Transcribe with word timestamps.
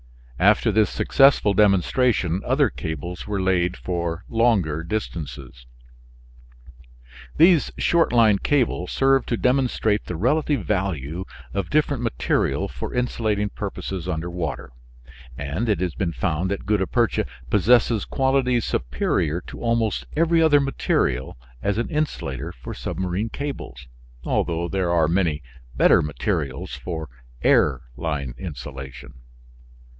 After 0.39 0.71
this 0.71 0.89
successful 0.89 1.53
demonstration 1.53 2.41
other 2.43 2.71
cables 2.71 3.27
were 3.27 3.39
laid 3.39 3.77
for 3.77 4.25
longer 4.27 4.83
distances. 4.83 5.67
These 7.37 7.71
short 7.77 8.11
line 8.11 8.39
cables 8.39 8.91
served 8.91 9.29
to 9.29 9.37
demonstrate 9.37 10.05
the 10.05 10.15
relative 10.15 10.65
value 10.65 11.25
of 11.53 11.69
different 11.69 12.01
material 12.01 12.67
for 12.67 12.95
insulating 12.95 13.49
purposes 13.49 14.07
under 14.09 14.31
water, 14.31 14.71
and 15.37 15.69
it 15.69 15.79
has 15.81 15.93
been 15.93 16.13
found 16.13 16.49
that 16.49 16.65
gutta 16.65 16.87
percha 16.87 17.27
possesses 17.51 18.03
qualities 18.03 18.65
superior 18.65 19.39
to 19.41 19.61
almost 19.61 20.07
every 20.17 20.41
other 20.41 20.59
material 20.59 21.37
as 21.61 21.77
an 21.77 21.89
insulator 21.89 22.51
for 22.51 22.73
submarine 22.73 23.29
cables, 23.29 23.87
although 24.25 24.67
there 24.67 24.91
are 24.91 25.07
many 25.07 25.43
better 25.75 26.01
materials 26.01 26.73
for 26.73 27.07
air 27.43 27.81
line 27.95 28.33
insulation. 28.39 29.13